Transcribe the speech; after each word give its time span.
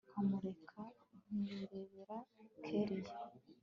nkamureka 0.11 0.81
nkirebera 1.33 2.17
kellia 2.63 3.15